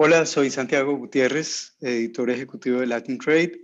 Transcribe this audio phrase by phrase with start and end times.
[0.00, 3.60] Hola, soy Santiago Gutiérrez, editor ejecutivo de Latin Trade.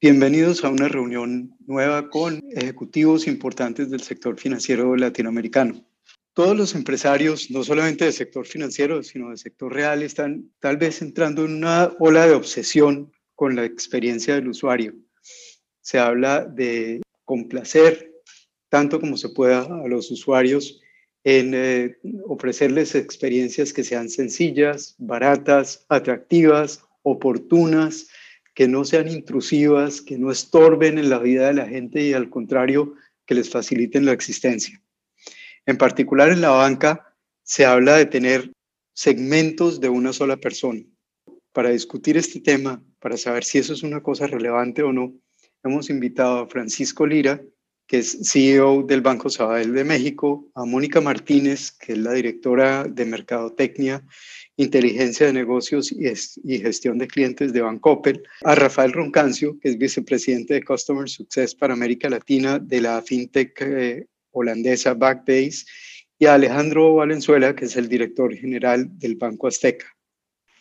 [0.00, 5.84] Bienvenidos a una reunión nueva con ejecutivos importantes del sector financiero latinoamericano.
[6.32, 11.02] Todos los empresarios, no solamente del sector financiero, sino del sector real, están tal vez
[11.02, 14.94] entrando en una ola de obsesión con la experiencia del usuario.
[15.80, 18.12] Se habla de complacer
[18.68, 20.80] tanto como se pueda a los usuarios
[21.24, 21.96] en eh,
[22.26, 28.08] ofrecerles experiencias que sean sencillas, baratas, atractivas, oportunas,
[28.54, 32.30] que no sean intrusivas, que no estorben en la vida de la gente y al
[32.30, 32.94] contrario,
[33.26, 34.80] que les faciliten la existencia.
[35.66, 38.52] En particular en la banca se habla de tener
[38.92, 40.82] segmentos de una sola persona.
[41.52, 45.14] Para discutir este tema, para saber si eso es una cosa relevante o no,
[45.62, 47.42] hemos invitado a Francisco Lira,
[47.86, 52.84] que es CEO del Banco Sabadell de México, a Mónica Martínez, que es la directora
[52.84, 54.02] de Mercadotecnia,
[54.56, 60.54] Inteligencia de Negocios y, Gestión de Clientes de Bancoppel, a Rafael Roncancio, que es vicepresidente
[60.54, 65.64] de Customer Success para América Latina de la fintech eh, holandesa Backbase,
[66.18, 69.86] y a Alejandro Valenzuela, que es el director general del Banco Azteca.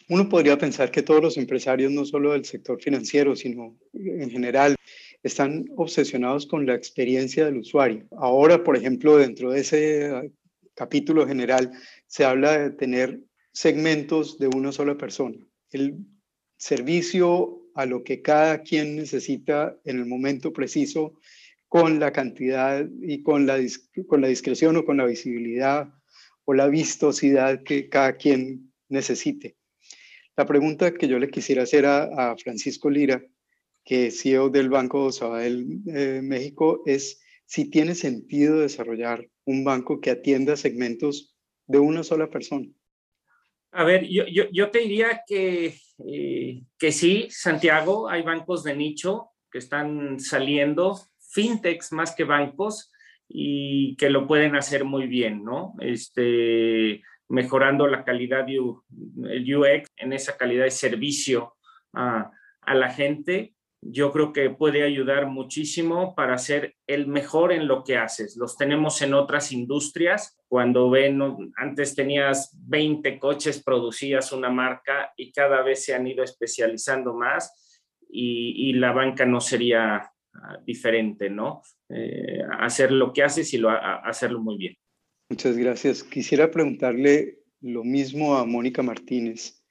[0.10, 4.76] Uno podría pensar que todos los empresarios, no solo del sector financiero, sino en general,
[5.24, 8.06] están obsesionados con la experiencia del usuario.
[8.18, 10.32] Ahora, por ejemplo, dentro de ese
[10.76, 11.72] capítulo general,
[12.08, 13.22] se habla de tener
[13.54, 15.38] segmentos de una sola persona.
[15.72, 15.98] El
[16.58, 21.14] servicio a lo que cada quien necesita en el momento preciso,
[21.68, 23.58] con la cantidad y con la,
[24.08, 25.92] con la discreción o con la visibilidad
[26.46, 29.56] o la vistosidad que cada quien necesite.
[30.36, 33.26] La pregunta que yo le quisiera hacer a, a Francisco Lira
[33.84, 40.12] que CEO del Banco Sabadell eh, México, es si tiene sentido desarrollar un banco que
[40.12, 41.36] atienda segmentos
[41.68, 42.68] de una sola persona.
[43.72, 45.76] A ver, yo, yo, yo te diría que,
[46.08, 51.00] eh, que sí, Santiago, hay bancos de nicho que están saliendo,
[51.32, 52.92] fintechs más que bancos,
[53.28, 55.74] y que lo pueden hacer muy bien, ¿no?
[55.80, 61.56] Este, mejorando la calidad de UX, en esa calidad de servicio
[61.94, 63.53] a, a la gente
[63.86, 68.38] yo creo que puede ayudar muchísimo para ser el mejor en lo que haces.
[68.38, 70.38] Los tenemos en otras industrias.
[70.48, 71.22] Cuando ven,
[71.56, 77.80] antes tenías 20 coches, producías una marca y cada vez se han ido especializando más
[78.10, 79.96] y, la banca no sería
[80.34, 81.62] ah, diferente, ¿no?
[81.90, 84.78] Eh, hacer lo que haces y lo, hacerlo muy bien.
[85.30, 86.04] Muchas gracias.
[86.04, 89.64] Quisiera preguntarle lo mismo a Mónica Martínez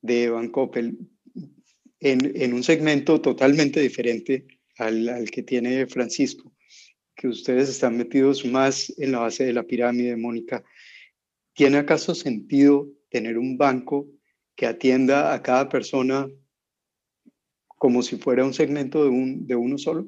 [0.00, 0.96] de Bancopel
[2.00, 4.46] en, un segmento totalmente diferente
[4.78, 6.52] al, que tiene Francisco,
[7.14, 10.64] que ustedes están metidos más en la base de la pirámide, Mónica.
[11.52, 14.06] ¿Tiene acaso sentido tener un banco
[14.56, 16.28] que atienda a cada persona
[17.66, 20.06] como si fuera un segmento de, un, de uno solo?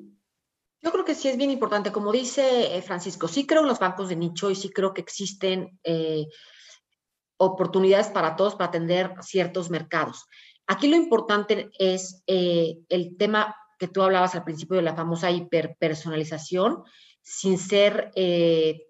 [0.80, 1.92] Yo creo que sí es bien importante.
[1.92, 5.00] Como dice eh, Francisco, sí creo en los bancos de nicho y sí creo que
[5.00, 6.26] existen eh,
[7.36, 10.26] oportunidades para todos para atender ciertos mercados.
[10.72, 15.30] Aquí lo importante es eh, el tema que tú hablabas al principio de la famosa
[15.30, 16.82] hiperpersonalización,
[17.20, 18.86] sin ser eh,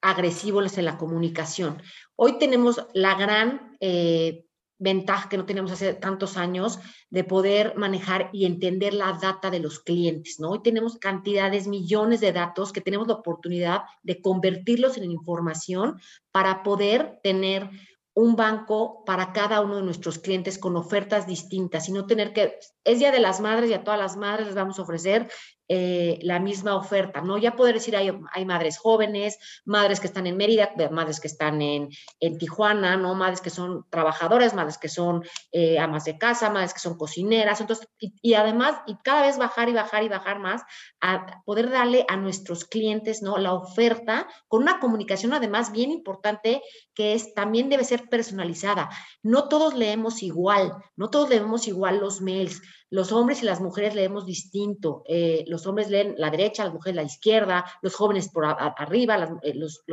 [0.00, 1.82] agresivos en la comunicación.
[2.14, 4.44] Hoy tenemos la gran eh,
[4.78, 6.78] ventaja que no teníamos hace tantos años
[7.10, 10.50] de poder manejar y entender la data de los clientes, ¿no?
[10.50, 16.00] Hoy tenemos cantidades, millones de datos que tenemos la oportunidad de convertirlos en información
[16.30, 17.68] para poder tener
[18.14, 22.58] un banco para cada uno de nuestros clientes con ofertas distintas y no tener que,
[22.84, 25.30] es Día de las Madres y a todas las madres les vamos a ofrecer
[25.72, 27.38] eh, la misma oferta, ¿no?
[27.38, 31.62] Ya poder decir, hay, hay, madres jóvenes, madres que están en Mérida, madres que están
[31.62, 33.14] en, en Tijuana, ¿no?
[33.14, 35.22] Madres que son trabajadoras, madres que son
[35.52, 39.68] eh, amas de casa, madres que son cocineras, entonces, y, además, y cada vez bajar
[39.68, 40.62] y bajar y bajar más,
[41.00, 43.38] a poder darle a nuestros clientes, ¿no?
[43.38, 46.62] La oferta con una comunicación además bien importante
[46.94, 48.90] que es, también debe ser personalizada.
[49.22, 53.94] No todos leemos igual, no todos leemos igual los mails, los hombres y las mujeres
[53.94, 55.02] leemos distinto.
[55.06, 59.54] Eh, los hombres leen la derecha, las mujeres la izquierda, los jóvenes por arriba, eh,
[59.54, 59.84] los,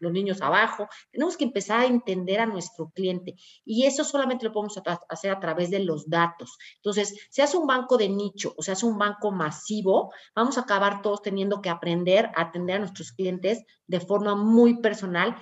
[0.00, 0.88] niños abajo.
[1.12, 5.40] Tenemos que empezar a entender a nuestro cliente y eso solamente lo podemos hacer a
[5.40, 6.58] través de los datos.
[6.76, 10.62] Entonces, si hace un banco de nicho o se hace un banco masivo, vamos a
[10.62, 15.36] acabar todos teniendo que aprender a atender a nuestros clientes de forma muy personal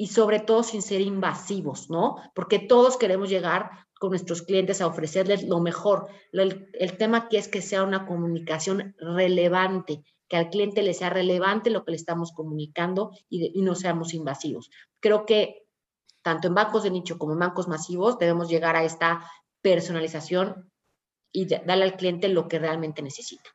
[0.00, 2.16] y sobre todo sin ser invasivos, ¿no?
[2.34, 6.08] Porque todos queremos llegar con nuestros clientes a ofrecerles lo mejor.
[6.32, 11.70] El, tema aquí es que sea una comunicación relevante, que al cliente le sea relevante
[11.70, 14.70] lo que le estamos comunicando y, no seamos invasivos.
[15.00, 15.66] Creo que
[16.22, 19.24] tanto en bancos de nicho como en bancos masivos, debemos llegar a esta
[19.62, 20.70] personalización
[21.32, 23.50] y darle al cliente lo que realmente necesita.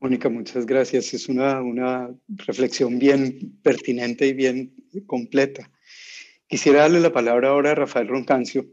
[0.00, 1.12] Mónica, muchas gracias.
[1.12, 4.74] Es una, una reflexión bien pertinente y bien
[5.06, 5.70] completa.
[6.50, 8.66] Quisiera darle la palabra ahora a Rafael Roncancio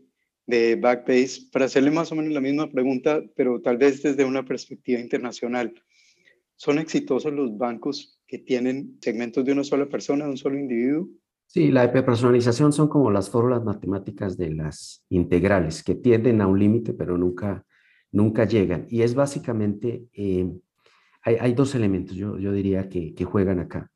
[0.48, 4.44] de Backbase para hacerle más o menos la misma pregunta, pero tal vez desde una
[4.44, 5.76] perspectiva internacional.
[6.56, 11.08] ¿Son exitosos los bancos que tienen segmentos de una sola persona, de un solo individuo?
[11.46, 16.58] Sí, la hiperpersonalización son como las fórmulas matemáticas de las integrales, que tienden a un
[16.58, 17.64] límite, pero nunca,
[18.12, 18.88] nunca llegan.
[18.90, 20.52] Y es básicamente, eh,
[21.22, 23.92] hay, dos elementos, yo, yo diría, que, que, juegan acá.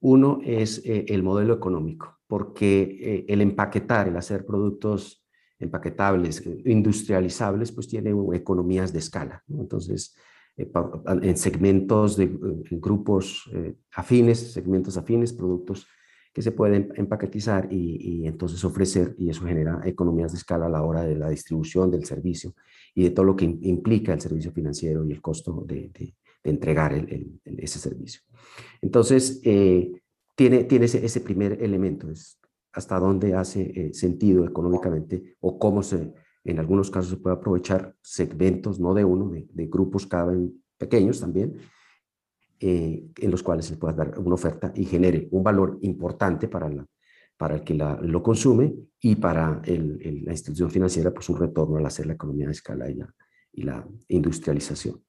[0.00, 5.22] Uno es eh, el modelo económico, porque eh, el empaquetar, el hacer productos
[5.58, 9.44] empaquetables, industrializables, pues tiene economías de escala.
[9.50, 10.16] Entonces,
[10.56, 12.34] en segmentos de
[12.70, 13.50] grupos
[13.94, 15.86] afines, segmentos afines, productos
[16.32, 20.82] que se pueden empaquetizar y, entonces ofrecer y eso genera economías de escala a la
[20.84, 22.54] hora de la distribución del servicio
[22.94, 26.14] y de todo lo que implica el servicio financiero y el costo de,
[26.44, 26.94] entregar
[27.44, 28.22] ese servicio.
[28.80, 30.01] Entonces, eh,
[30.42, 32.40] tiene, tiene ese, primer elemento, es
[32.72, 36.12] hasta dónde hace eh, sentido económicamente o cómo se,
[36.42, 40.50] en algunos casos se puede aprovechar segmentos, no de uno, de, de grupos cada vez
[40.76, 41.54] pequeños también,
[42.58, 46.68] eh, en los cuales se pueda dar una oferta y genere un valor importante para,
[46.68, 46.84] la,
[47.36, 51.76] para el que la, lo consume y para el, la institución financiera, pues un retorno
[51.76, 53.14] al hacer la economía de escala y la,
[53.52, 55.04] y la industrialización.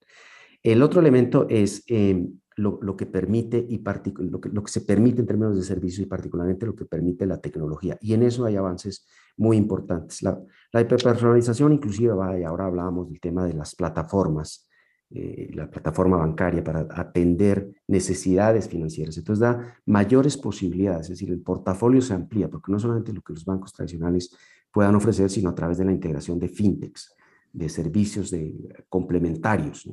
[0.62, 2.24] El otro elemento es eh,
[2.56, 3.82] lo, lo, que permite y
[4.18, 7.26] lo que, lo que se permite en términos de servicio y particularmente lo que permite
[7.26, 7.98] la tecnología.
[8.02, 9.06] Y en eso hay avances
[9.38, 10.22] muy importantes.
[10.22, 10.40] La,
[10.74, 14.68] hiperpersonalización inclusive va, y ahora hablábamos del tema de las plataformas
[15.16, 19.16] eh, la plataforma bancaria para atender necesidades financieras.
[19.16, 23.34] Entonces da mayores posibilidades, es decir, el portafolio se amplía, porque no solamente lo que
[23.34, 24.36] los bancos tradicionales
[24.72, 27.14] puedan ofrecer, sino a través de la integración de fintechs,
[27.52, 28.56] de servicios de,
[28.90, 29.88] complementarios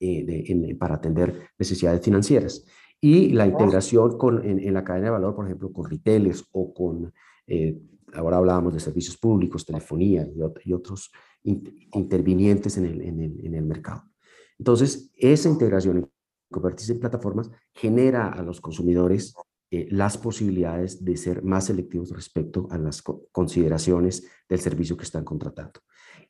[0.00, 2.64] eh, para atender necesidades financieras.
[3.00, 7.12] Y la integración con, en, la cadena de valor, por ejemplo, con retailers o con,
[7.46, 7.78] eh,
[8.14, 10.28] ahora hablábamos de servicios públicos, telefonía
[10.64, 11.12] y, otros
[11.42, 14.02] intervinientes en el, en el mercado.
[14.58, 16.10] Entonces, esa integración en
[16.50, 19.34] convertirse en plataformas genera a los consumidores
[19.70, 25.24] eh, las posibilidades de ser más selectivos respecto a las consideraciones del servicio que están
[25.24, 25.80] contratando.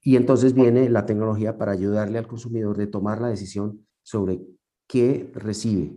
[0.03, 4.41] Y entonces viene la tecnología para ayudarle al consumidor de tomar la decisión sobre
[4.87, 5.95] qué recibe,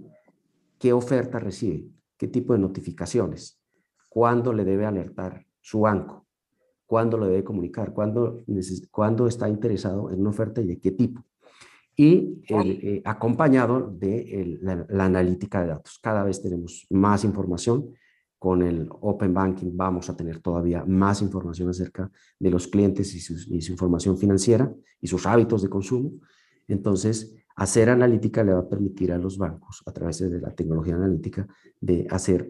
[0.77, 3.59] qué oferta recibe, qué tipo de notificaciones,
[4.09, 6.27] cuándo le debe alertar su banco,
[6.85, 8.43] cuándo lo debe comunicar, cuándo,
[8.91, 11.25] cuándo está interesado en una oferta y de qué tipo
[12.01, 15.99] y eh, acompañado de la, analítica de datos.
[16.01, 17.93] Cada vez tenemos más información.
[18.39, 22.09] Con el Open Banking vamos a tener todavía más información acerca
[22.39, 26.13] de los clientes y, su información financiera y sus hábitos de consumo.
[26.67, 30.95] Entonces, hacer analítica le va a permitir a los bancos, a través de la tecnología
[30.95, 31.47] analítica,
[31.79, 32.49] de hacer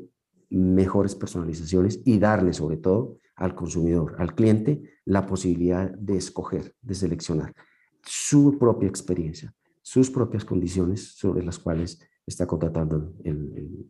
[0.49, 6.95] mejores personalizaciones y darle sobre todo al consumidor, al cliente, la posibilidad de escoger, de
[6.95, 7.53] seleccionar
[8.03, 13.13] su propia experiencia, sus propias condiciones sobre las cuales está contratando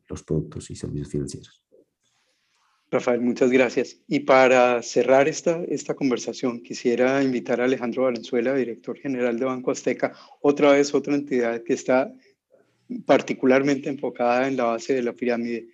[0.08, 1.64] los productos y servicios financieros.
[2.90, 3.98] Rafael, muchas gracias.
[4.08, 9.72] Y para cerrar esta, esta conversación, quisiera invitar a Alejandro Valenzuela, director general de Banco
[9.72, 12.14] Azteca, otra vez otra entidad que está
[13.06, 15.70] particularmente enfocada en la base de la pirámide,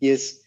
[0.00, 0.42] y es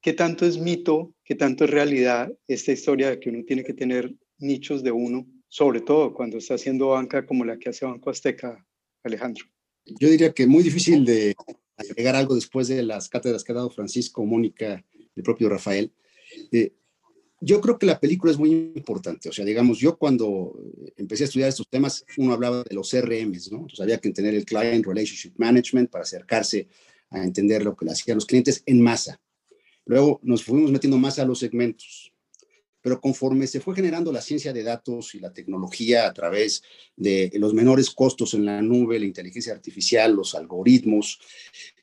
[0.00, 3.74] qué tanto es mito, qué tanto es realidad esta historia de que uno tiene que
[3.74, 8.08] tener nichos de uno sobre todo cuando está haciendo banca como la que hace Banco
[8.08, 8.66] Azteca,
[9.02, 9.44] Alejandro?
[9.84, 11.34] Yo diría que muy difícil de
[11.76, 14.82] agregar algo después de las cátedras que ha dado Francisco, Mónica,
[15.14, 15.92] el propio Rafael.
[16.52, 16.72] Eh,
[17.38, 19.28] yo creo que la película es muy importante.
[19.28, 20.58] O sea, digamos, yo cuando
[20.96, 23.58] empecé a estudiar estos temas, uno hablaba de los CRMs, ¿no?
[23.58, 26.66] Entonces había que tener el Client Relationship Management para acercarse
[27.10, 29.20] a entender lo que le hacían los clientes en masa.
[29.84, 32.11] Luego nos fuimos metiendo más a los segmentos
[32.82, 36.62] pero conforme se fue generando la ciencia de datos y la tecnología a través
[36.96, 41.20] de los menores costos en la nube, la inteligencia artificial, los algoritmos,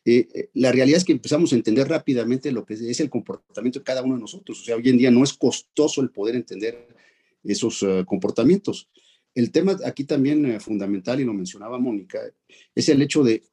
[0.05, 3.79] eh, eh, la realidad es que empezamos a entender rápidamente lo que es el comportamiento
[3.79, 4.61] de cada uno de nosotros.
[4.61, 6.87] O sea, hoy en día no es costoso el poder entender
[7.43, 8.89] esos eh, comportamientos.
[9.33, 12.19] El tema aquí también fundamental, y lo mencionaba Mónica,
[12.75, 13.43] es el hecho de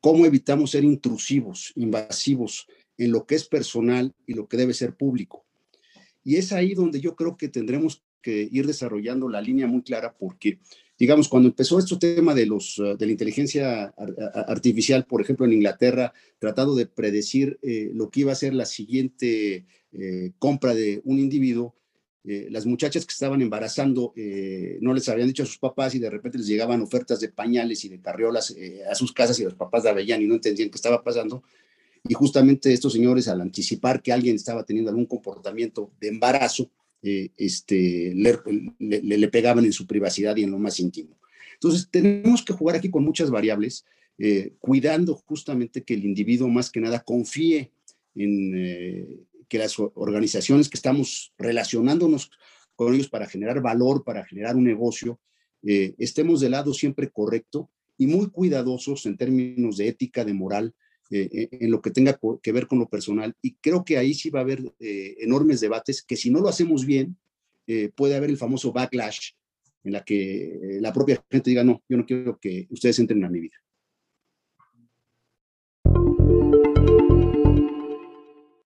[0.00, 4.96] cómo evitamos ser intrusivos, invasivos en lo que es personal y lo que debe ser
[4.96, 5.44] público.
[6.24, 10.16] Y es ahí donde yo creo que tendremos que ir desarrollando la línea muy clara
[10.18, 10.58] porque
[10.98, 13.94] digamos, cuando empezó este tema de, los, eh, de la inteligencia
[14.46, 18.66] artificial, por ejemplo, en Inglaterra, tratado de predecir eh, lo que iba a ser la
[18.66, 21.74] siguiente eh, compra de un individuo,
[22.26, 24.14] las muchachas que estaban embarazando
[24.80, 27.84] no les habían dicho a sus papás y de repente les llegaban ofertas de pañales
[27.84, 28.56] y de carriolas
[28.90, 31.42] a sus casas y los papás de Avellán y no entendían qué estaba pasando.
[32.06, 36.70] Y justamente estos señores, al anticipar que alguien estaba teniendo algún comportamiento de embarazo,
[37.06, 38.38] eh, este, le,
[38.78, 41.18] le, pegaban en su privacidad y en lo más íntimo.
[41.54, 43.84] Entonces, tenemos que jugar aquí con muchas variables,
[44.18, 47.72] eh, cuidando justamente que el individuo más que nada confíe
[48.14, 49.18] en eh,
[49.48, 52.30] que las organizaciones que estamos relacionándonos
[52.74, 55.20] con ellos para generar valor, para generar un negocio,
[55.62, 60.74] estemos del lado siempre correcto y muy cuidadosos en términos de ética, de moral,
[61.10, 63.34] eh, eh, en lo que tenga que ver con lo personal.
[63.42, 66.48] Y creo que ahí sí va a haber eh, enormes debates que si no lo
[66.48, 67.16] hacemos bien,
[67.94, 69.30] puede haber el famoso backlash
[69.84, 73.30] en la que la propia gente diga, no, yo no quiero que ustedes entren a
[73.30, 73.56] mi vida.